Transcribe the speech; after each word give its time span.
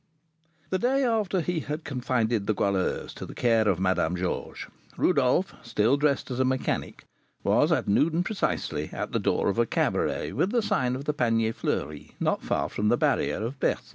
The 0.71 0.79
day 0.79 1.03
after 1.03 1.41
he 1.41 1.59
had 1.59 1.83
confided 1.83 2.47
the 2.47 2.55
Goualeuse 2.55 3.13
to 3.13 3.23
the 3.23 3.35
care 3.35 3.67
of 3.67 3.79
Madame 3.79 4.15
Georges, 4.15 4.65
Rodolph, 4.97 5.53
still 5.61 5.95
dressed 5.95 6.31
as 6.31 6.39
a 6.39 6.43
mechanic, 6.43 7.03
was, 7.43 7.71
at 7.71 7.87
noon 7.87 8.23
precisely, 8.23 8.89
at 8.91 9.11
the 9.11 9.19
door 9.19 9.47
of 9.47 9.59
a 9.59 9.67
cabaret 9.67 10.31
with 10.33 10.49
the 10.49 10.63
sign 10.63 10.95
of 10.95 11.05
the 11.05 11.13
Panier 11.13 11.53
Fleuri, 11.53 12.15
not 12.19 12.41
far 12.41 12.67
from 12.67 12.87
the 12.87 12.97
barrier 12.97 13.43
of 13.43 13.59
Bercy. 13.59 13.89